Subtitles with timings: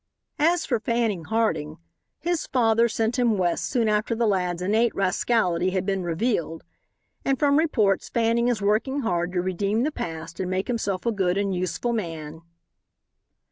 [0.39, 1.77] As for Fanning Harding,
[2.17, 6.63] his father sent him West soon after the lad's innate rascality had been revealed,
[7.23, 11.11] and from reports Fanning is working hard to redeem the past and make himself a
[11.11, 12.41] good and useful man.